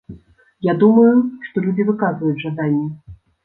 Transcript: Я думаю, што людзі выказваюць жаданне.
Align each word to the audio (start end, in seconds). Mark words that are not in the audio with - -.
Я 0.67 0.73
думаю, 0.83 1.11
што 1.49 1.65
людзі 1.67 1.87
выказваюць 1.93 2.35
жаданне. 2.49 2.93